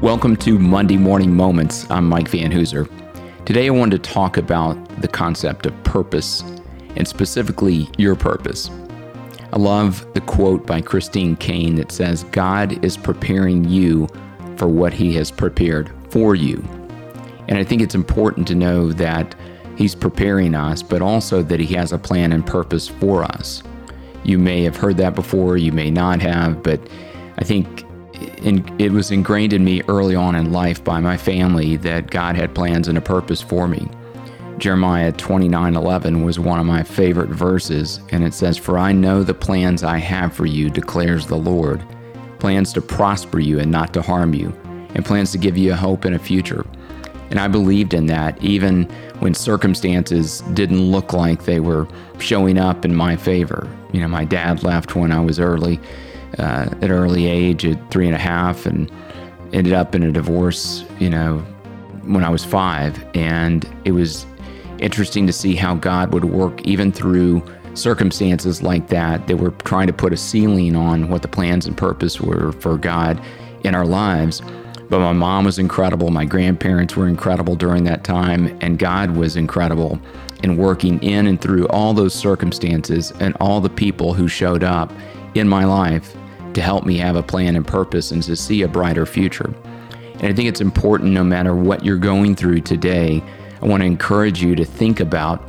[0.00, 1.84] Welcome to Monday Morning Moments.
[1.90, 2.88] I'm Mike Van Hooser.
[3.44, 6.44] Today I wanted to talk about the concept of purpose
[6.94, 8.70] and specifically your purpose.
[9.52, 14.06] I love the quote by Christine Caine that says, God is preparing you
[14.56, 16.62] for what he has prepared for you.
[17.48, 19.34] And I think it's important to know that
[19.76, 23.64] he's preparing us, but also that he has a plan and purpose for us.
[24.22, 26.80] You may have heard that before, you may not have, but
[27.38, 27.84] I think
[28.42, 32.36] in, it was ingrained in me early on in life by my family that God
[32.36, 33.88] had plans and a purpose for me.
[34.58, 39.34] Jeremiah 29:11 was one of my favorite verses, and it says, "For I know the
[39.34, 41.80] plans I have for you," declares the Lord,
[42.40, 44.52] plans to prosper you and not to harm you,
[44.94, 46.64] and plans to give you a hope and a future.
[47.30, 48.88] And I believed in that even
[49.20, 51.86] when circumstances didn't look like they were
[52.18, 53.68] showing up in my favor.
[53.92, 55.78] You know, my dad left when I was early
[56.38, 58.90] uh, at an early age at three and a half and
[59.52, 61.38] ended up in a divorce, you know,
[62.04, 63.02] when I was five.
[63.14, 64.26] And it was
[64.78, 67.42] interesting to see how God would work even through
[67.74, 71.76] circumstances like that that were trying to put a ceiling on what the plans and
[71.76, 73.20] purpose were for God
[73.64, 74.42] in our lives.
[74.88, 76.10] But my mom was incredible.
[76.10, 78.56] My grandparents were incredible during that time.
[78.60, 80.00] And God was incredible
[80.42, 84.92] in working in and through all those circumstances and all the people who showed up
[85.34, 86.16] in my life
[86.54, 89.54] to help me have a plan and purpose and to see a brighter future.
[90.14, 93.22] And I think it's important no matter what you're going through today,
[93.62, 95.42] I want to encourage you to think about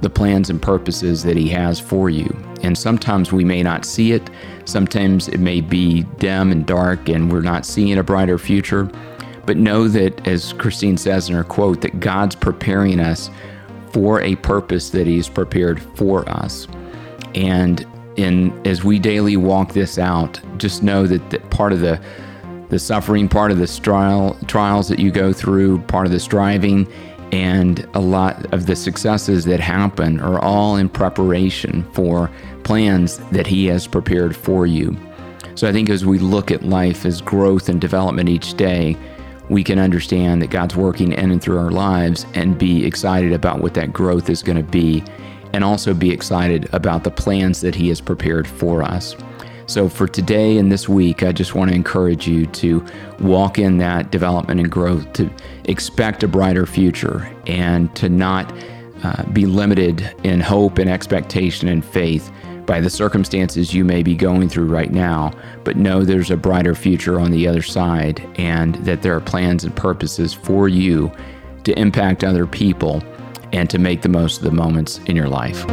[0.00, 2.28] the plans and purposes that He has for you.
[2.62, 4.30] And sometimes we may not see it,
[4.64, 8.90] sometimes it may be dim and dark and we're not seeing a brighter future.
[9.44, 13.28] But know that, as Christine says in her quote, that God's preparing us
[13.92, 16.68] for a purpose that He's prepared for us.
[17.34, 17.84] And
[18.16, 22.00] in as we daily walk this out, just know that, that part of the
[22.68, 26.90] the suffering, part of the trial, trials that you go through, part of the striving,
[27.32, 32.30] and a lot of the successes that happen are all in preparation for
[32.64, 34.96] plans that He has prepared for you.
[35.54, 38.96] So I think as we look at life as growth and development each day,
[39.50, 43.60] we can understand that God's working in and through our lives and be excited about
[43.60, 45.04] what that growth is going to be
[45.52, 49.16] and also be excited about the plans that He has prepared for us.
[49.66, 52.84] So, for today and this week, I just want to encourage you to
[53.20, 55.30] walk in that development and growth, to
[55.64, 58.52] expect a brighter future, and to not
[59.02, 62.30] uh, be limited in hope and expectation and faith
[62.66, 65.32] by the circumstances you may be going through right now,
[65.64, 69.64] but know there's a brighter future on the other side and that there are plans
[69.64, 71.10] and purposes for you
[71.64, 73.02] to impact other people
[73.52, 75.64] and to make the most of the moments in your life.